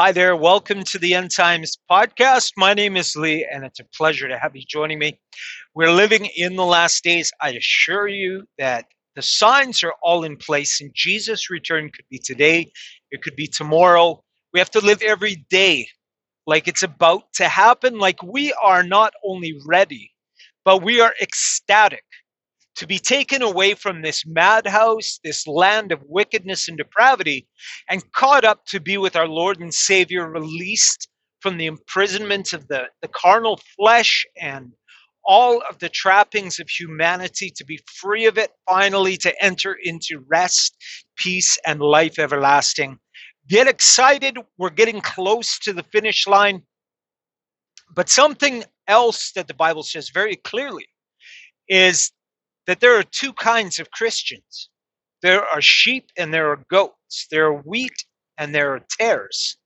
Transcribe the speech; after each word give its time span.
Hi 0.00 0.12
there. 0.12 0.36
Welcome 0.36 0.84
to 0.84 0.98
the 1.00 1.14
End 1.14 1.32
Times 1.34 1.76
podcast. 1.90 2.52
My 2.56 2.72
name 2.72 2.96
is 2.96 3.16
Lee, 3.16 3.44
and 3.52 3.64
it's 3.64 3.80
a 3.80 3.84
pleasure 3.96 4.28
to 4.28 4.38
have 4.38 4.54
you 4.54 4.62
joining 4.64 5.00
me. 5.00 5.18
We're 5.74 5.90
living 5.90 6.28
in 6.36 6.54
the 6.54 6.64
last 6.64 7.02
days. 7.02 7.32
I 7.42 7.50
assure 7.50 8.06
you 8.06 8.44
that 8.58 8.84
the 9.16 9.22
signs 9.22 9.82
are 9.82 9.94
all 10.00 10.22
in 10.22 10.36
place, 10.36 10.80
and 10.80 10.92
Jesus' 10.94 11.50
return 11.50 11.90
could 11.90 12.04
be 12.08 12.20
today, 12.20 12.70
it 13.10 13.22
could 13.22 13.34
be 13.34 13.48
tomorrow. 13.48 14.22
We 14.54 14.60
have 14.60 14.70
to 14.70 14.80
live 14.80 15.02
every 15.02 15.44
day 15.50 15.88
like 16.46 16.68
it's 16.68 16.84
about 16.84 17.24
to 17.34 17.48
happen, 17.48 17.98
like 17.98 18.22
we 18.22 18.52
are 18.52 18.84
not 18.84 19.14
only 19.24 19.58
ready, 19.66 20.12
but 20.64 20.80
we 20.80 21.00
are 21.00 21.12
ecstatic 21.20 22.04
to 22.78 22.86
be 22.86 22.98
taken 22.98 23.42
away 23.42 23.74
from 23.74 24.02
this 24.02 24.24
madhouse, 24.24 25.18
this 25.24 25.46
land 25.46 25.90
of 25.90 26.00
wickedness 26.06 26.68
and 26.68 26.78
depravity, 26.78 27.46
and 27.90 28.10
caught 28.12 28.44
up 28.44 28.64
to 28.66 28.80
be 28.80 28.96
with 28.96 29.16
our 29.16 29.26
Lord 29.26 29.60
and 29.60 29.74
Savior, 29.74 30.30
released 30.30 31.08
from 31.40 31.58
the 31.58 31.66
imprisonment 31.66 32.52
of 32.52 32.66
the, 32.68 32.84
the 33.02 33.08
carnal 33.08 33.60
flesh 33.76 34.24
and 34.40 34.72
all 35.24 35.60
of 35.68 35.78
the 35.80 35.88
trappings 35.88 36.58
of 36.58 36.68
humanity, 36.70 37.50
to 37.56 37.64
be 37.64 37.80
free 38.00 38.26
of 38.26 38.38
it, 38.38 38.50
finally 38.68 39.16
to 39.18 39.44
enter 39.44 39.76
into 39.82 40.24
rest, 40.28 40.76
peace, 41.16 41.58
and 41.66 41.80
life 41.80 42.18
everlasting. 42.18 42.98
Get 43.48 43.66
excited. 43.66 44.38
We're 44.56 44.70
getting 44.70 45.00
close 45.00 45.58
to 45.60 45.72
the 45.72 45.82
finish 45.82 46.26
line. 46.26 46.62
But 47.94 48.08
something 48.08 48.64
else 48.86 49.32
that 49.32 49.48
the 49.48 49.54
Bible 49.54 49.82
says 49.82 50.10
very 50.10 50.36
clearly 50.36 50.86
is 51.68 52.12
that 52.68 52.80
there 52.80 52.96
are 52.96 53.02
two 53.02 53.32
kinds 53.32 53.80
of 53.80 53.90
Christians 53.90 54.70
there 55.22 55.44
are 55.44 55.60
sheep 55.60 56.10
and 56.16 56.32
there 56.32 56.50
are 56.50 56.64
goats, 56.70 57.26
there 57.30 57.46
are 57.46 57.62
wheat 57.62 58.04
and 58.36 58.54
there 58.54 58.74
are 58.74 58.80
tares. 58.88 59.56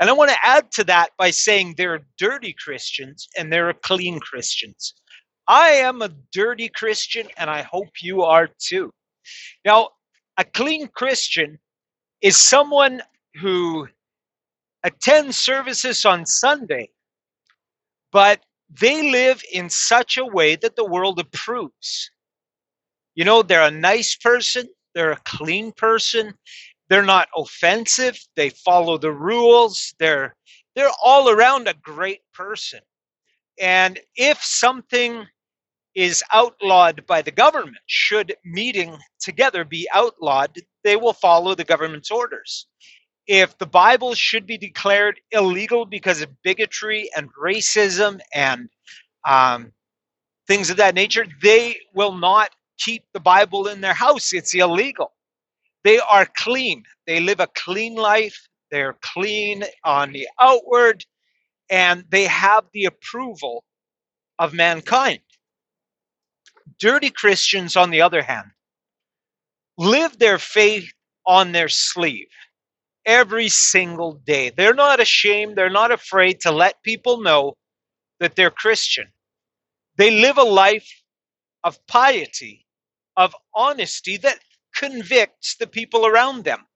And 0.00 0.10
I 0.10 0.12
want 0.12 0.30
to 0.30 0.46
add 0.46 0.70
to 0.72 0.84
that 0.84 1.10
by 1.16 1.30
saying 1.30 1.74
there 1.76 1.94
are 1.94 2.06
dirty 2.18 2.52
Christians 2.52 3.28
and 3.38 3.52
there 3.52 3.68
are 3.68 3.74
clean 3.74 4.18
Christians. 4.20 4.94
I 5.48 5.70
am 5.70 6.02
a 6.02 6.10
dirty 6.32 6.68
Christian 6.68 7.28
and 7.36 7.48
I 7.48 7.62
hope 7.62 7.88
you 8.02 8.22
are 8.22 8.48
too. 8.58 8.90
Now, 9.64 9.90
a 10.38 10.44
clean 10.44 10.88
Christian 10.88 11.58
is 12.20 12.36
someone 12.36 13.00
who 13.40 13.88
attends 14.82 15.38
services 15.38 16.04
on 16.04 16.26
Sunday, 16.26 16.90
but 18.12 18.40
they 18.80 19.10
live 19.10 19.42
in 19.52 19.70
such 19.70 20.18
a 20.18 20.26
way 20.26 20.56
that 20.56 20.76
the 20.76 20.84
world 20.84 21.20
approves. 21.20 22.10
You 23.16 23.24
know, 23.24 23.42
they're 23.42 23.62
a 23.62 23.72
nice 23.72 24.16
person, 24.16 24.68
they're 24.94 25.12
a 25.12 25.20
clean 25.24 25.72
person, 25.72 26.34
they're 26.90 27.02
not 27.02 27.28
offensive, 27.36 28.18
they 28.36 28.50
follow 28.50 28.98
the 28.98 29.12
rules, 29.12 29.94
they're 29.98 30.36
they're 30.76 30.92
all 31.04 31.30
around 31.30 31.68
a 31.68 31.74
great 31.74 32.20
person. 32.34 32.80
And 33.60 33.98
if 34.16 34.42
something 34.42 35.26
is 35.94 36.22
outlawed 36.34 37.06
by 37.06 37.22
the 37.22 37.32
government, 37.32 37.78
should 37.86 38.36
meeting 38.44 38.98
together 39.20 39.64
be 39.64 39.88
outlawed, 39.94 40.54
they 40.84 40.96
will 40.96 41.14
follow 41.14 41.54
the 41.54 41.64
government's 41.64 42.10
orders. 42.10 42.66
If 43.26 43.58
the 43.58 43.66
Bible 43.66 44.14
should 44.14 44.46
be 44.46 44.58
declared 44.58 45.20
illegal 45.32 45.86
because 45.86 46.22
of 46.22 46.30
bigotry 46.42 47.10
and 47.16 47.30
racism 47.34 48.20
and 48.34 48.68
um, 49.26 49.72
things 50.46 50.70
of 50.70 50.76
that 50.76 50.94
nature, 50.94 51.26
they 51.42 51.78
will 51.94 52.14
not 52.14 52.50
keep 52.78 53.04
the 53.12 53.20
Bible 53.20 53.68
in 53.68 53.80
their 53.80 53.94
house. 53.94 54.32
It's 54.32 54.54
illegal. 54.54 55.12
They 55.84 55.98
are 55.98 56.26
clean. 56.36 56.84
They 57.06 57.20
live 57.20 57.40
a 57.40 57.48
clean 57.54 57.94
life. 57.94 58.48
They're 58.70 58.96
clean 59.00 59.64
on 59.84 60.12
the 60.12 60.28
outward, 60.40 61.04
and 61.70 62.04
they 62.10 62.24
have 62.24 62.64
the 62.72 62.86
approval 62.86 63.64
of 64.38 64.52
mankind. 64.52 65.20
Dirty 66.80 67.10
Christians, 67.10 67.76
on 67.76 67.90
the 67.90 68.02
other 68.02 68.22
hand, 68.22 68.50
live 69.78 70.18
their 70.18 70.38
faith 70.38 70.92
on 71.26 71.52
their 71.52 71.68
sleeve 71.68 72.28
every 73.06 73.48
single 73.48 74.14
day. 74.26 74.50
They're 74.50 74.74
not 74.74 75.00
ashamed, 75.00 75.56
they're 75.56 75.70
not 75.70 75.92
afraid 75.92 76.40
to 76.40 76.50
let 76.50 76.82
people 76.82 77.22
know 77.22 77.54
that 78.18 78.34
they're 78.34 78.50
Christian. 78.50 79.06
They 79.96 80.10
live 80.10 80.38
a 80.38 80.42
life 80.42 80.90
of 81.64 81.78
piety 81.86 82.65
of 83.16 83.34
honesty 83.54 84.16
that 84.18 84.40
convicts 84.74 85.56
the 85.56 85.66
people 85.66 86.06
around 86.06 86.44
them. 86.44 86.66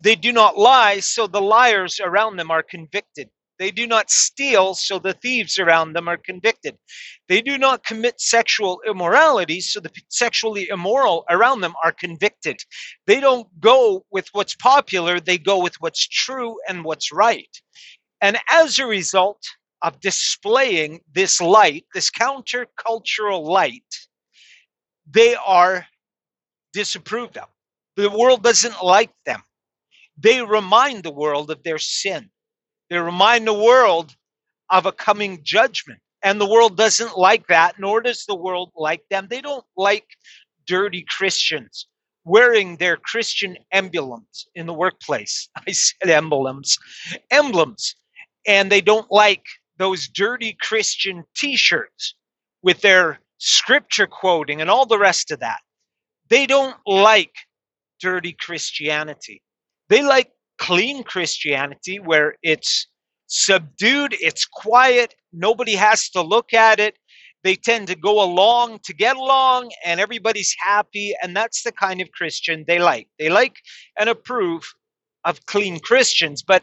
They 0.00 0.16
do 0.16 0.32
not 0.32 0.58
lie, 0.58 1.00
so 1.00 1.26
the 1.26 1.40
liars 1.40 2.00
around 2.00 2.36
them 2.36 2.50
are 2.50 2.62
convicted. 2.62 3.30
They 3.58 3.70
do 3.70 3.86
not 3.86 4.10
steal, 4.10 4.74
so 4.74 4.98
the 4.98 5.12
thieves 5.12 5.58
around 5.58 5.92
them 5.92 6.08
are 6.08 6.16
convicted. 6.16 6.76
They 7.28 7.40
do 7.40 7.58
not 7.58 7.84
commit 7.84 8.20
sexual 8.20 8.80
immorality, 8.84 9.60
so 9.60 9.78
the 9.78 9.92
sexually 10.08 10.68
immoral 10.68 11.24
around 11.30 11.60
them 11.60 11.74
are 11.84 11.92
convicted. 11.92 12.56
They 13.06 13.20
don't 13.20 13.48
go 13.60 14.04
with 14.10 14.28
what's 14.32 14.56
popular, 14.56 15.20
they 15.20 15.38
go 15.38 15.62
with 15.62 15.76
what's 15.80 16.08
true 16.08 16.56
and 16.68 16.84
what's 16.84 17.12
right. 17.12 17.56
And 18.20 18.38
as 18.50 18.80
a 18.80 18.86
result 18.86 19.42
of 19.82 20.00
displaying 20.00 21.00
this 21.12 21.40
light, 21.40 21.84
this 21.94 22.10
countercultural 22.10 23.44
light, 23.44 23.84
they 25.10 25.34
are 25.34 25.86
disapproved 26.72 27.36
of. 27.38 27.48
The 27.96 28.10
world 28.10 28.42
doesn't 28.42 28.82
like 28.82 29.10
them. 29.26 29.42
They 30.18 30.42
remind 30.42 31.02
the 31.02 31.12
world 31.12 31.50
of 31.50 31.62
their 31.62 31.78
sin. 31.78 32.30
They 32.90 32.98
remind 32.98 33.46
the 33.46 33.54
world 33.54 34.14
of 34.70 34.86
a 34.86 34.92
coming 34.92 35.40
judgment. 35.42 36.00
And 36.22 36.40
the 36.40 36.48
world 36.48 36.76
doesn't 36.76 37.18
like 37.18 37.46
that, 37.48 37.78
nor 37.78 38.00
does 38.00 38.24
the 38.26 38.34
world 38.34 38.70
like 38.76 39.02
them. 39.10 39.26
They 39.28 39.40
don't 39.40 39.64
like 39.76 40.06
dirty 40.66 41.04
Christians 41.08 41.86
wearing 42.24 42.76
their 42.76 42.96
Christian 42.96 43.56
emblems 43.72 44.46
in 44.54 44.66
the 44.66 44.74
workplace. 44.74 45.48
I 45.66 45.72
said 45.72 46.10
emblems, 46.10 46.78
emblems. 47.30 47.96
And 48.46 48.70
they 48.70 48.80
don't 48.80 49.10
like 49.10 49.44
those 49.78 50.08
dirty 50.08 50.56
Christian 50.60 51.24
t 51.36 51.56
shirts 51.56 52.14
with 52.62 52.80
their 52.80 53.18
scripture 53.42 54.06
quoting, 54.06 54.60
and 54.60 54.70
all 54.70 54.86
the 54.86 54.98
rest 54.98 55.32
of 55.32 55.40
that. 55.40 55.58
They 56.30 56.46
don't 56.46 56.76
like 56.86 57.34
dirty 58.00 58.32
Christianity. 58.32 59.42
They 59.88 60.02
like 60.02 60.30
clean 60.58 61.02
Christianity 61.02 61.98
where 61.98 62.36
it's 62.42 62.86
subdued, 63.26 64.14
it's 64.20 64.46
quiet, 64.46 65.14
nobody 65.32 65.74
has 65.74 66.08
to 66.10 66.22
look 66.22 66.54
at 66.54 66.78
it. 66.78 66.96
They 67.42 67.56
tend 67.56 67.88
to 67.88 67.96
go 67.96 68.22
along 68.22 68.78
to 68.84 68.94
get 68.94 69.16
along, 69.16 69.72
and 69.84 69.98
everybody's 69.98 70.54
happy. 70.60 71.12
And 71.20 71.34
that's 71.34 71.64
the 71.64 71.72
kind 71.72 72.00
of 72.00 72.12
Christian 72.12 72.64
they 72.68 72.78
like. 72.78 73.08
They 73.18 73.28
like 73.28 73.56
and 73.98 74.08
approve 74.08 74.62
of 75.24 75.44
clean 75.46 75.80
Christians. 75.80 76.44
But 76.44 76.62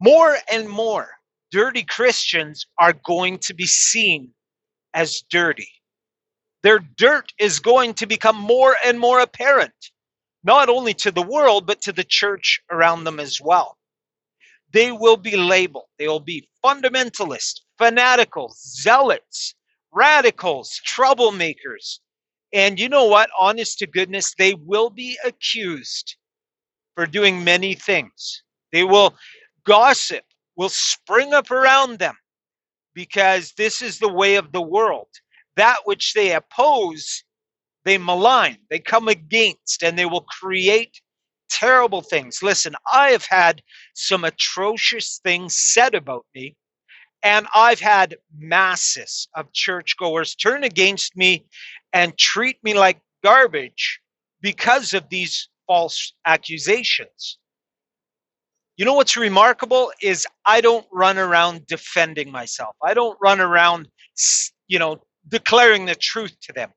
more 0.00 0.38
and 0.50 0.68
more, 0.68 1.10
dirty 1.52 1.84
Christians 1.84 2.66
are 2.80 2.94
going 3.04 3.38
to 3.42 3.54
be 3.54 3.66
seen 3.66 4.32
as 4.94 5.22
dirty. 5.30 5.68
Their 6.66 6.80
dirt 6.80 7.32
is 7.38 7.60
going 7.60 7.94
to 7.94 8.06
become 8.08 8.34
more 8.34 8.74
and 8.84 8.98
more 8.98 9.20
apparent, 9.20 9.92
not 10.42 10.68
only 10.68 10.94
to 10.94 11.12
the 11.12 11.22
world, 11.22 11.64
but 11.64 11.80
to 11.82 11.92
the 11.92 12.02
church 12.02 12.60
around 12.72 13.04
them 13.04 13.20
as 13.20 13.40
well. 13.40 13.78
They 14.72 14.90
will 14.90 15.16
be 15.16 15.36
labeled, 15.36 15.86
they 15.96 16.08
will 16.08 16.18
be 16.18 16.48
fundamentalists, 16.64 17.60
fanaticals, 17.80 18.56
zealots, 18.56 19.54
radicals, 19.92 20.80
troublemakers. 20.84 22.00
And 22.52 22.80
you 22.80 22.88
know 22.88 23.04
what? 23.04 23.30
Honest 23.38 23.78
to 23.78 23.86
goodness, 23.86 24.34
they 24.36 24.54
will 24.54 24.90
be 24.90 25.16
accused 25.24 26.16
for 26.96 27.06
doing 27.06 27.44
many 27.44 27.74
things. 27.74 28.42
They 28.72 28.82
will 28.82 29.14
gossip, 29.62 30.24
will 30.56 30.70
spring 30.70 31.32
up 31.32 31.52
around 31.52 32.00
them 32.00 32.16
because 32.92 33.52
this 33.52 33.82
is 33.82 34.00
the 34.00 34.12
way 34.12 34.34
of 34.34 34.50
the 34.50 34.62
world. 34.62 35.06
That 35.56 35.78
which 35.84 36.12
they 36.14 36.32
oppose, 36.32 37.24
they 37.84 37.98
malign, 37.98 38.58
they 38.70 38.78
come 38.78 39.08
against, 39.08 39.82
and 39.82 39.98
they 39.98 40.06
will 40.06 40.26
create 40.40 41.00
terrible 41.48 42.02
things. 42.02 42.42
Listen, 42.42 42.74
I 42.92 43.10
have 43.10 43.24
had 43.24 43.62
some 43.94 44.24
atrocious 44.24 45.20
things 45.22 45.56
said 45.56 45.94
about 45.94 46.26
me, 46.34 46.54
and 47.22 47.46
I've 47.54 47.80
had 47.80 48.16
masses 48.38 49.28
of 49.34 49.52
churchgoers 49.52 50.34
turn 50.34 50.64
against 50.64 51.16
me 51.16 51.46
and 51.92 52.16
treat 52.18 52.58
me 52.62 52.74
like 52.74 53.00
garbage 53.24 54.00
because 54.40 54.94
of 54.94 55.08
these 55.08 55.48
false 55.66 56.12
accusations. 56.26 57.38
You 58.76 58.84
know 58.84 58.94
what's 58.94 59.16
remarkable 59.16 59.90
is 60.02 60.26
I 60.44 60.60
don't 60.60 60.86
run 60.92 61.16
around 61.16 61.66
defending 61.66 62.30
myself. 62.30 62.76
I 62.82 62.92
don't 62.92 63.16
run 63.22 63.40
around, 63.40 63.88
you 64.68 64.78
know, 64.78 65.00
declaring 65.28 65.86
the 65.86 65.94
truth 65.94 66.36
to 66.42 66.52
them. 66.52 66.70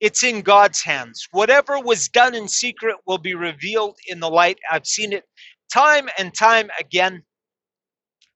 It's 0.00 0.22
in 0.22 0.42
God's 0.42 0.82
hands. 0.82 1.26
Whatever 1.32 1.80
was 1.80 2.08
done 2.08 2.34
in 2.34 2.48
secret 2.48 2.96
will 3.06 3.18
be 3.18 3.34
revealed 3.34 3.96
in 4.08 4.20
the 4.20 4.30
light. 4.30 4.58
I've 4.70 4.86
seen 4.86 5.12
it 5.12 5.24
time 5.72 6.08
and 6.18 6.34
time 6.34 6.70
again, 6.80 7.22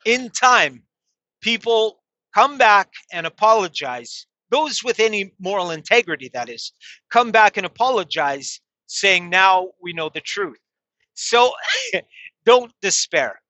in 0.06 0.30
time, 0.30 0.82
people 1.42 2.00
come 2.34 2.58
back 2.58 2.90
and 3.12 3.26
apologize. 3.26 4.26
Those 4.50 4.82
with 4.84 5.00
any 5.00 5.32
moral 5.40 5.70
integrity, 5.70 6.30
that 6.34 6.48
is, 6.48 6.72
come 7.10 7.30
back 7.32 7.56
and 7.56 7.66
apologize, 7.66 8.60
saying, 8.86 9.30
Now 9.30 9.70
we 9.82 9.92
know 9.92 10.10
the 10.12 10.20
truth. 10.22 10.58
So 11.14 11.52
don't 12.46 12.72
despair. 12.82 13.40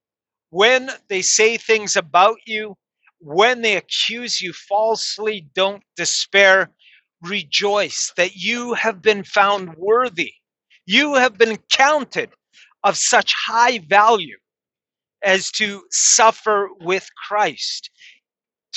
When 0.50 0.90
they 1.08 1.22
say 1.22 1.56
things 1.56 1.96
about 1.96 2.38
you, 2.46 2.76
when 3.20 3.62
they 3.62 3.76
accuse 3.76 4.40
you 4.40 4.52
falsely, 4.52 5.48
don't 5.54 5.82
despair. 5.96 6.70
Rejoice 7.22 8.12
that 8.16 8.36
you 8.36 8.74
have 8.74 9.02
been 9.02 9.24
found 9.24 9.76
worthy. 9.76 10.32
You 10.86 11.14
have 11.16 11.38
been 11.38 11.58
counted 11.72 12.30
of 12.84 12.96
such 12.96 13.34
high 13.46 13.80
value 13.88 14.38
as 15.24 15.50
to 15.52 15.82
suffer 15.90 16.68
with 16.80 17.08
Christ. 17.28 17.90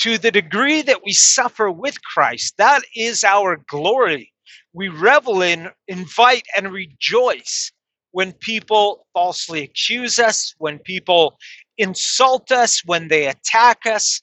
To 0.00 0.18
the 0.18 0.32
degree 0.32 0.82
that 0.82 1.02
we 1.04 1.12
suffer 1.12 1.70
with 1.70 2.02
Christ, 2.02 2.54
that 2.58 2.82
is 2.96 3.24
our 3.24 3.58
glory. 3.68 4.32
We 4.74 4.88
revel 4.88 5.42
in, 5.42 5.70
invite, 5.88 6.44
and 6.56 6.72
rejoice 6.72 7.72
when 8.12 8.32
people 8.34 9.06
falsely 9.14 9.62
accuse 9.64 10.18
us, 10.18 10.54
when 10.58 10.80
people 10.80 11.36
insult 11.78 12.52
us, 12.52 12.82
when 12.86 13.08
they 13.08 13.28
attack 13.28 13.86
us. 13.86 14.20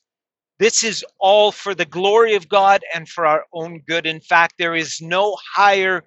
This 0.61 0.85
is 0.85 1.05
all 1.19 1.51
for 1.51 1.75
the 1.75 1.85
glory 1.85 2.35
of 2.35 2.49
God 2.49 2.83
and 2.95 3.09
for 3.09 3.25
our 3.27 3.45
own 3.53 3.81
good. 3.89 4.07
In 4.07 4.21
fact, 4.21 4.55
there 4.59 4.75
is 4.75 5.01
no 5.01 5.37
higher 5.55 6.05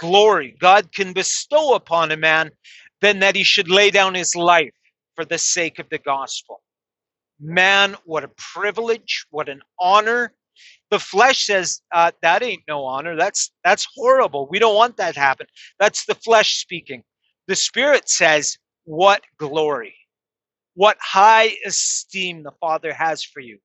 glory 0.00 0.56
God 0.60 0.92
can 0.94 1.12
bestow 1.12 1.74
upon 1.74 2.12
a 2.12 2.18
man 2.18 2.52
than 3.02 3.18
that 3.20 3.36
he 3.36 3.44
should 3.44 3.68
lay 3.70 3.90
down 3.90 4.14
his 4.14 4.36
life 4.36 4.72
for 5.16 5.26
the 5.26 5.38
sake 5.38 5.80
of 5.80 5.90
the 5.90 5.98
gospel. 5.98 6.62
Man, 7.40 7.96
what 8.06 8.24
a 8.24 8.30
privilege, 8.38 9.26
what 9.30 9.50
an 9.50 9.62
honor. 9.80 10.32
The 10.90 11.00
flesh 11.00 11.46
says 11.46 11.82
uh, 11.92 12.12
that 12.22 12.44
ain't 12.44 12.62
no 12.68 12.84
honor. 12.86 13.16
That's 13.16 13.52
that's 13.64 13.88
horrible. 13.96 14.48
We 14.50 14.60
don't 14.60 14.76
want 14.76 14.98
that 14.98 15.14
to 15.16 15.20
happen. 15.20 15.48
That's 15.80 16.06
the 16.06 16.16
flesh 16.16 16.58
speaking. 16.58 17.04
The 17.48 17.56
spirit 17.56 18.08
says, 18.08 18.58
"What 18.84 19.22
glory, 19.38 19.96
what 20.74 20.98
high 21.00 21.52
esteem 21.66 22.44
the 22.44 22.52
Father 22.60 22.94
has 22.94 23.24
for 23.24 23.40
you, 23.40 23.58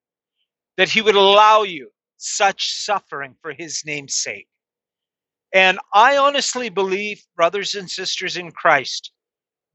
that 0.81 0.89
He 0.89 1.03
would 1.03 1.13
allow 1.15 1.61
you 1.61 1.91
such 2.17 2.73
suffering 2.73 3.35
for 3.39 3.53
His 3.53 3.83
name's 3.85 4.15
sake." 4.15 4.47
And 5.53 5.77
I 5.93 6.17
honestly 6.17 6.69
believe, 6.69 7.21
brothers 7.35 7.75
and 7.75 7.87
sisters 7.87 8.35
in 8.35 8.51
Christ, 8.51 9.11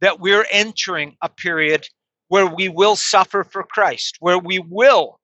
that 0.01 0.19
we're 0.19 0.47
entering 0.51 1.17
a 1.23 1.29
period 1.29 1.87
where 2.27 2.47
we 2.47 2.69
will 2.69 2.97
suffer 2.97 3.45
for 3.45 3.63
Christ, 3.63 4.17
where 4.19 4.39
we 4.39 4.59
will 4.59 5.21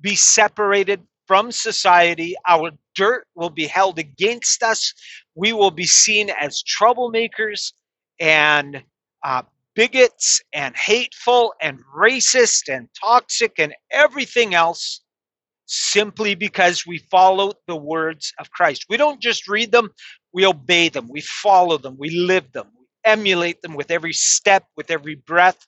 be 0.00 0.14
separated 0.14 1.02
from 1.26 1.50
society. 1.50 2.36
Our 2.46 2.70
dirt 2.94 3.26
will 3.34 3.50
be 3.50 3.66
held 3.66 3.98
against 3.98 4.62
us. 4.62 4.94
We 5.34 5.52
will 5.52 5.72
be 5.72 5.86
seen 5.86 6.30
as 6.30 6.62
troublemakers 6.62 7.72
and 8.20 8.84
uh, 9.24 9.42
bigots 9.74 10.40
and 10.52 10.76
hateful 10.76 11.54
and 11.60 11.80
racist 11.92 12.72
and 12.72 12.88
toxic 13.02 13.58
and 13.58 13.74
everything 13.90 14.54
else 14.54 15.00
simply 15.66 16.34
because 16.34 16.86
we 16.86 16.98
follow 16.98 17.52
the 17.66 17.76
words 17.76 18.32
of 18.38 18.50
Christ. 18.50 18.86
We 18.88 18.96
don't 18.96 19.20
just 19.20 19.48
read 19.48 19.72
them, 19.72 19.90
we 20.32 20.46
obey 20.46 20.88
them, 20.88 21.08
we 21.08 21.20
follow 21.20 21.78
them, 21.78 21.96
we 21.98 22.10
live 22.10 22.52
them, 22.52 22.66
we 22.78 22.86
emulate 23.04 23.62
them 23.62 23.74
with 23.74 23.90
every 23.90 24.12
step, 24.12 24.64
with 24.76 24.90
every 24.90 25.14
breath. 25.14 25.66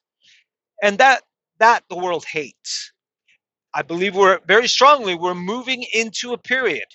And 0.83 0.99
that 0.99 1.23
that 1.59 1.85
the 1.89 1.97
world 1.97 2.25
hates. 2.31 2.93
I 3.75 3.83
believe 3.83 4.17
we're 4.17 4.41
very 4.47 4.69
strongly 4.69 5.15
we're 5.15 5.35
moving 5.35 5.85
into 5.93 6.33
a 6.33 6.39
period 6.39 6.87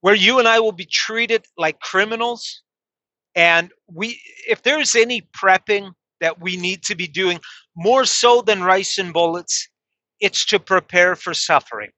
where 0.00 0.14
you 0.14 0.38
and 0.38 0.48
I 0.48 0.60
will 0.60 0.72
be 0.72 0.86
treated 0.86 1.46
like 1.58 1.80
criminals 1.80 2.62
and 3.34 3.72
we 3.92 4.20
if 4.48 4.62
there's 4.62 4.94
any 4.94 5.28
prepping 5.36 5.92
that 6.20 6.40
we 6.40 6.56
need 6.56 6.82
to 6.84 6.94
be 6.94 7.06
doing 7.06 7.40
more 7.76 8.04
so 8.04 8.42
than 8.42 8.62
rice 8.62 8.98
and 8.98 9.12
bullets 9.12 9.68
it's 10.20 10.44
to 10.46 10.60
prepare 10.60 11.16
for 11.16 11.34
suffering 11.34 11.90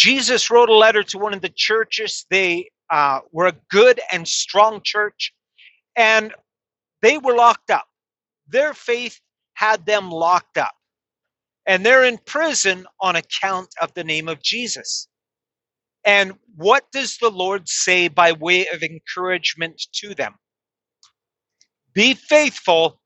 Jesus 0.00 0.50
wrote 0.50 0.70
a 0.70 0.74
letter 0.74 1.02
to 1.02 1.18
one 1.18 1.34
of 1.34 1.42
the 1.42 1.52
churches. 1.54 2.24
They 2.30 2.70
uh, 2.88 3.20
were 3.32 3.48
a 3.48 3.56
good 3.70 4.00
and 4.10 4.26
strong 4.26 4.80
church, 4.82 5.30
and 5.94 6.32
they 7.02 7.18
were 7.18 7.34
locked 7.34 7.68
up. 7.68 7.84
Their 8.48 8.72
faith 8.72 9.20
had 9.52 9.84
them 9.84 10.10
locked 10.10 10.56
up, 10.56 10.72
and 11.66 11.84
they're 11.84 12.06
in 12.06 12.16
prison 12.24 12.86
on 13.02 13.16
account 13.16 13.68
of 13.82 13.92
the 13.92 14.02
name 14.02 14.26
of 14.26 14.40
Jesus. 14.40 15.06
And 16.06 16.32
what 16.56 16.90
does 16.92 17.18
the 17.18 17.30
Lord 17.30 17.68
say 17.68 18.08
by 18.08 18.32
way 18.32 18.68
of 18.68 18.82
encouragement 18.82 19.82
to 19.96 20.14
them? 20.14 20.34
Be 21.92 22.14
faithful. 22.14 23.02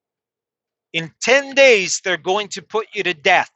In 0.93 1.11
10 1.23 1.57
days, 1.57 2.01
they're 2.05 2.17
going 2.17 2.47
to 2.51 2.63
put 2.63 2.87
you 2.95 3.03
to 3.03 3.15
death 3.15 3.51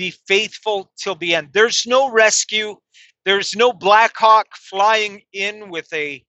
be 0.00 0.14
faithful 0.26 0.90
till 0.96 1.14
the 1.16 1.34
end. 1.34 1.50
There's 1.52 1.84
no 1.86 2.10
rescue. 2.10 2.74
There's 3.26 3.54
no 3.54 3.70
Black 3.70 4.12
Hawk 4.16 4.46
flying 4.56 5.20
in 5.34 5.68
with 5.68 5.92
a 5.92 6.24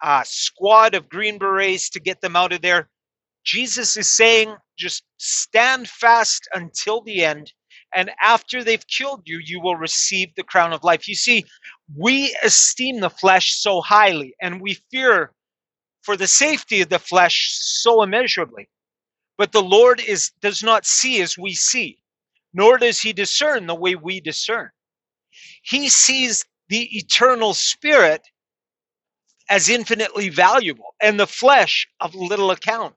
uh, 0.00 0.22
squad 0.24 0.94
of 0.94 1.08
Green 1.08 1.36
Berets 1.36 1.90
to 1.90 2.00
get 2.00 2.20
them 2.20 2.36
out 2.36 2.52
of 2.52 2.62
there. 2.62 2.88
Jesus 3.44 3.96
is 3.96 4.16
saying, 4.16 4.54
just 4.78 5.02
stand 5.18 5.88
fast 5.88 6.48
until 6.54 7.00
the 7.00 7.24
end. 7.24 7.52
And 7.96 8.12
after 8.22 8.62
they've 8.62 8.86
killed 8.86 9.22
you, 9.24 9.40
you 9.44 9.60
will 9.60 9.74
receive 9.74 10.28
the 10.36 10.44
crown 10.44 10.72
of 10.72 10.84
life. 10.84 11.08
You 11.08 11.16
see, 11.16 11.44
we 11.96 12.36
esteem 12.44 13.00
the 13.00 13.10
flesh 13.10 13.56
so 13.56 13.80
highly 13.80 14.36
and 14.40 14.60
we 14.60 14.78
fear 14.92 15.32
for 16.02 16.16
the 16.16 16.28
safety 16.28 16.80
of 16.80 16.90
the 16.90 17.00
flesh 17.00 17.48
so 17.50 18.04
immeasurably. 18.04 18.68
But 19.36 19.50
the 19.50 19.62
Lord 19.62 20.00
is 20.00 20.30
does 20.40 20.62
not 20.62 20.86
see 20.86 21.20
as 21.22 21.36
we 21.36 21.54
see 21.54 21.98
nor 22.56 22.78
does 22.78 23.00
he 23.00 23.12
discern 23.12 23.66
the 23.66 23.74
way 23.74 23.94
we 23.94 24.18
discern. 24.18 24.70
He 25.62 25.90
sees 25.90 26.42
the 26.70 26.88
eternal 26.96 27.52
spirit 27.52 28.22
as 29.50 29.68
infinitely 29.68 30.30
valuable 30.30 30.94
and 31.02 31.20
the 31.20 31.26
flesh 31.26 31.86
of 32.00 32.14
little 32.14 32.50
account. 32.50 32.94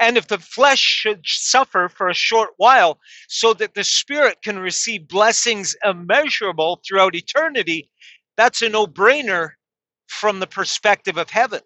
And 0.00 0.16
if 0.16 0.26
the 0.26 0.38
flesh 0.38 0.80
should 0.80 1.20
suffer 1.24 1.90
for 1.90 2.08
a 2.08 2.14
short 2.14 2.50
while 2.56 2.98
so 3.28 3.52
that 3.54 3.74
the 3.74 3.84
spirit 3.84 4.38
can 4.42 4.58
receive 4.58 5.06
blessings 5.06 5.76
immeasurable 5.84 6.80
throughout 6.86 7.14
eternity, 7.14 7.90
that's 8.38 8.62
a 8.62 8.70
no 8.70 8.86
brainer 8.86 9.50
from 10.08 10.40
the 10.40 10.46
perspective 10.46 11.18
of 11.18 11.28
heaven. 11.28 11.60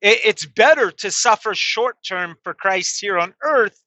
It's 0.00 0.46
better 0.46 0.90
to 0.90 1.10
suffer 1.10 1.54
short 1.54 1.96
term 2.06 2.36
for 2.42 2.54
Christ 2.54 2.98
here 3.00 3.18
on 3.18 3.34
earth 3.42 3.78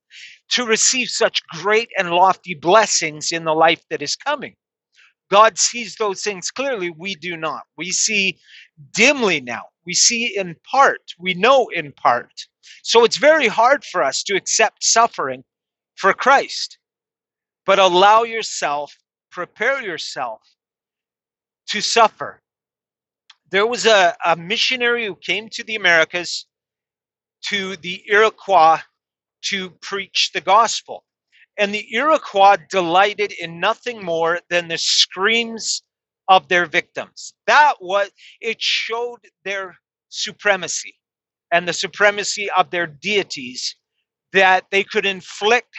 to 0.50 0.66
receive 0.66 1.10
such 1.10 1.42
great 1.50 1.90
and 1.98 2.12
lofty 2.12 2.54
blessings 2.54 3.32
in 3.32 3.44
the 3.44 3.54
life 3.54 3.84
that 3.90 4.02
is 4.02 4.16
coming. 4.16 4.56
God 5.32 5.58
sees 5.58 5.96
those 5.96 6.22
things 6.22 6.52
clearly. 6.52 6.92
We 6.92 7.16
do 7.16 7.38
not. 7.38 7.64
We 7.78 7.92
see 7.92 8.38
dimly 8.92 9.42
now. 9.42 9.64
We 9.86 9.94
see 9.94 10.38
in 10.38 10.56
part. 10.70 11.02
We 11.18 11.34
know 11.34 11.70
in 11.74 11.92
part. 11.94 12.32
So 12.84 13.04
it's 13.04 13.18
very 13.18 13.48
hard 13.48 13.84
for 13.84 14.04
us 14.04 14.24
to 14.24 14.36
accept 14.36 14.84
suffering 14.84 15.44
for 15.96 16.14
Christ. 16.14 16.78
But 17.66 17.80
allow 17.80 18.24
yourself, 18.24 18.96
prepare 19.32 19.82
yourself 19.82 20.42
to 21.70 21.82
suffer. 21.82 22.42
There 23.50 23.68
was 23.68 23.86
a, 23.86 24.16
a 24.26 24.36
missionary 24.36 25.06
who 25.06 25.16
came 25.16 25.50
to 25.50 25.64
the 25.64 25.76
Americas, 25.76 26.46
to 27.46 27.76
the 27.78 28.04
Iroquois 28.08 28.82
to 29.50 29.72
preach 29.82 30.32
the 30.34 30.42
gospel. 30.42 31.04
And 31.58 31.74
the 31.74 31.86
Iroquois 31.94 32.58
delighted 32.70 33.32
in 33.34 33.60
nothing 33.60 34.04
more 34.04 34.40
than 34.50 34.68
the 34.68 34.78
screams 34.78 35.84
of 36.28 36.48
their 36.48 36.66
victims. 36.66 37.34
That 37.48 37.76
was, 37.80 38.10
it 38.42 38.62
showed 38.62 39.20
their 39.46 39.78
supremacy 40.10 40.96
and 41.52 41.68
the 41.68 41.74
supremacy 41.74 42.50
of 42.58 42.72
their 42.72 42.88
deities 42.88 43.76
that 44.34 44.66
they 44.72 44.84
could 44.84 45.06
inflict 45.06 45.70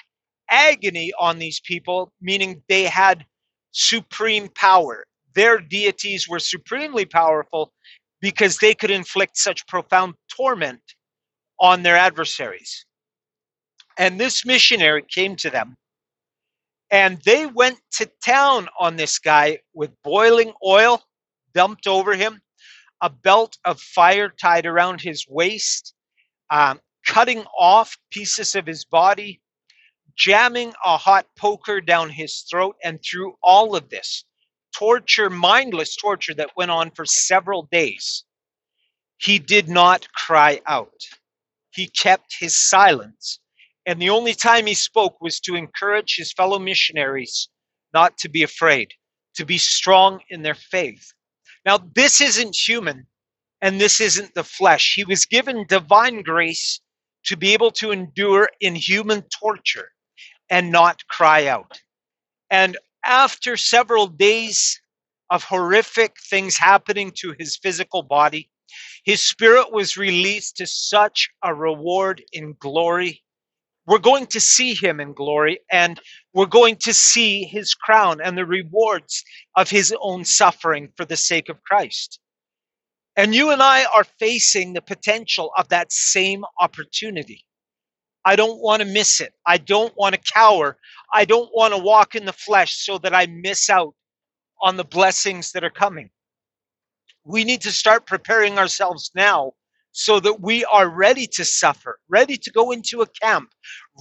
agony 0.49 1.12
on 1.18 1.38
these 1.38 1.61
people, 1.61 2.12
meaning 2.21 2.62
they 2.68 2.85
had 2.85 3.25
supreme 3.73 4.49
power. 4.54 5.04
Their 5.35 5.59
deities 5.59 6.28
were 6.28 6.38
supremely 6.38 7.04
powerful 7.04 7.73
because 8.21 8.59
they 8.59 8.75
could 8.75 8.92
inflict 8.92 9.37
such 9.37 9.66
profound 9.66 10.14
torment 10.35 10.80
on 11.59 11.83
their 11.83 11.97
adversaries. 11.97 12.87
And 13.99 14.21
this 14.21 14.47
missionary 14.47 15.05
came 15.09 15.37
to 15.37 15.51
them. 15.51 15.77
And 16.91 17.21
they 17.25 17.47
went 17.47 17.81
to 17.95 18.11
town 18.25 18.69
on 18.81 18.97
this 18.97 19.19
guy 19.19 19.61
with 19.75 19.91
boiling 20.05 20.53
oil 20.65 21.03
dumped 21.55 21.87
over 21.87 22.15
him, 22.15 22.41
a 23.01 23.11
belt 23.11 23.59
of 23.65 23.81
fire 23.81 24.29
tied 24.29 24.67
around 24.67 25.01
his 25.01 25.27
waist, 25.29 25.95
um, 26.51 26.81
cutting 27.07 27.45
off 27.59 27.97
pieces 28.11 28.55
of 28.55 28.67
his 28.67 28.85
body, 28.85 29.41
jamming 30.17 30.73
a 30.85 30.97
hot 30.97 31.27
poker 31.39 31.81
down 31.81 32.11
his 32.11 32.43
throat, 32.51 32.77
and 32.85 33.01
through 33.03 33.35
all 33.43 33.77
of 33.77 33.91
this 33.91 34.25
torture, 34.77 35.31
mindless 35.31 35.97
torture 35.97 36.35
that 36.35 36.57
went 36.57 36.71
on 36.71 36.91
for 36.93 37.05
several 37.07 37.69
days, 37.73 38.25
he 39.19 39.39
did 39.39 39.69
not 39.69 40.09
cry 40.15 40.61
out. 40.67 40.93
He 41.73 41.89
kept 41.89 42.37
his 42.41 42.59
silence. 42.59 43.41
And 43.87 44.00
the 44.00 44.11
only 44.11 44.35
time 44.35 44.67
he 44.67 44.75
spoke 44.75 45.21
was 45.21 45.41
to 45.41 45.57
encourage 45.57 46.17
his 46.17 46.33
fellow 46.33 46.59
missionaries 46.59 47.49
not 47.93 48.17
to 48.19 48.29
be 48.29 48.43
afraid, 48.43 48.93
to 49.37 49.45
be 49.45 49.59
strong 49.59 50.21
in 50.31 50.43
their 50.43 50.55
faith. 50.55 51.12
Now, 51.67 51.79
this 51.95 52.21
isn't 52.21 52.57
human 52.57 53.07
and 53.61 53.81
this 53.81 54.00
isn't 54.00 54.35
the 54.35 54.45
flesh. 54.45 54.95
He 54.95 55.05
was 55.05 55.26
given 55.26 55.67
divine 55.69 56.23
grace 56.23 56.81
to 57.26 57.37
be 57.37 57.53
able 57.53 57.71
to 57.73 57.91
endure 57.91 58.50
inhuman 58.61 59.23
torture 59.41 59.91
and 60.50 60.71
not 60.71 61.07
cry 61.09 61.47
out. 61.47 61.81
And 62.50 62.76
after 63.05 63.57
several 63.57 64.07
days 64.07 64.81
of 65.31 65.45
horrific 65.45 66.17
things 66.31 66.57
happening 66.59 67.12
to 67.17 67.35
his 67.38 67.57
physical 67.57 68.03
body, 68.03 68.50
his 69.05 69.23
spirit 69.23 69.73
was 69.73 69.97
released 69.97 70.59
to 70.59 70.67
such 70.67 71.31
a 71.43 71.55
reward 71.55 72.23
in 72.33 72.55
glory. 72.59 73.24
We're 73.87 73.99
going 73.99 74.26
to 74.29 74.41
see 74.41 74.75
him 74.75 75.00
in 75.00 75.12
glory, 75.12 75.61
and 75.71 76.00
we're 76.33 76.47
going 76.47 76.76
to 76.83 76.95
see 76.95 77.45
his 77.45 77.75
crown 77.75 78.21
and 78.23 78.37
the 78.37 78.47
rewards 78.47 79.23
of 79.57 79.69
his 79.69 79.95
own 80.00 80.25
suffering 80.25 80.91
for 80.97 81.05
the 81.05 81.17
sake 81.17 81.49
of 81.49 81.62
Christ. 81.62 82.19
And 83.17 83.35
you 83.35 83.50
and 83.50 83.62
I 83.62 83.85
are 83.95 84.05
facing 84.19 84.73
the 84.73 84.83
potential 84.83 85.50
of 85.57 85.69
that 85.69 85.93
same 85.93 86.45
opportunity. 86.59 87.45
I 88.25 88.37
don't 88.37 88.61
want 88.61 88.81
to 88.83 88.88
miss 88.88 89.21
it. 89.21 89.35
I 89.47 89.59
don't 89.59 89.95
want 89.97 90.14
to 90.14 90.33
cower. 90.33 90.79
I 91.12 91.26
don't 91.26 91.50
want 91.55 91.75
to 91.75 91.79
walk 91.79 92.14
in 92.14 92.25
the 92.25 92.33
flesh 92.33 92.75
so 92.75 92.99
that 92.99 93.14
I 93.14 93.26
miss 93.26 93.69
out 93.69 93.95
on 94.62 94.76
the 94.76 94.85
blessings 94.85 95.53
that 95.53 95.62
are 95.62 95.71
coming. 95.71 96.11
We 97.25 97.45
need 97.45 97.61
to 97.62 97.71
start 97.71 98.07
preparing 98.07 98.59
ourselves 98.59 99.11
now 99.14 99.53
so 99.95 100.21
that 100.21 100.43
we 100.43 100.67
are 100.67 100.91
ready 100.91 101.29
to 101.29 101.47
suffer, 101.47 102.01
ready 102.11 102.37
to 102.37 102.53
go 102.53 102.73
into 102.73 103.03
a 103.03 103.09
camp, 103.23 103.51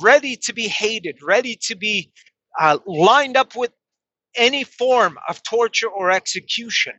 ready 0.01 0.35
to 0.37 0.53
be 0.53 0.67
hated, 0.67 1.17
ready 1.23 1.57
to 1.61 1.75
be 1.75 2.11
uh, 2.59 2.79
lined 2.87 3.37
up 3.37 3.55
with 3.55 3.71
any 4.35 4.63
form 4.63 5.19
of 5.29 5.43
torture 5.43 5.89
or 5.89 6.11
execution. 6.11 6.93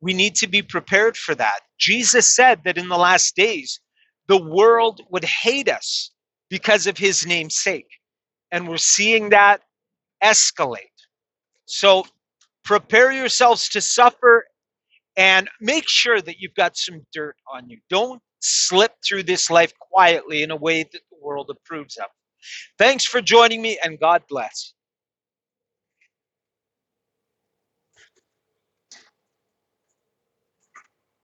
We 0.00 0.14
need 0.14 0.34
to 0.36 0.48
be 0.48 0.62
prepared 0.62 1.16
for 1.16 1.36
that. 1.36 1.60
Jesus 1.78 2.34
said 2.34 2.62
that 2.64 2.78
in 2.78 2.88
the 2.88 2.98
last 2.98 3.36
days, 3.36 3.80
the 4.28 4.42
world 4.42 5.02
would 5.10 5.24
hate 5.24 5.68
us 5.70 6.10
because 6.50 6.88
of 6.88 6.98
his 6.98 7.26
name's 7.26 7.58
sake. 7.62 7.88
And 8.52 8.68
we're 8.68 8.78
seeing 8.78 9.30
that 9.30 9.62
escalate. 10.24 10.78
So 11.66 12.06
prepare 12.64 13.12
yourselves 13.12 13.68
to 13.70 13.80
suffer 13.80 14.46
and 15.20 15.50
make 15.60 15.86
sure 15.86 16.22
that 16.22 16.38
you've 16.40 16.54
got 16.54 16.78
some 16.78 17.06
dirt 17.12 17.36
on 17.52 17.68
you. 17.68 17.78
Don't 17.90 18.22
slip 18.40 18.92
through 19.06 19.24
this 19.24 19.50
life 19.50 19.74
quietly 19.78 20.42
in 20.42 20.50
a 20.50 20.56
way 20.56 20.82
that 20.84 21.02
the 21.10 21.18
world 21.22 21.50
approves 21.50 21.98
of. 21.98 22.06
Thanks 22.78 23.04
for 23.04 23.20
joining 23.20 23.62
me 23.62 23.78
and 23.84 24.00
God 24.00 24.22
bless. 24.30 24.74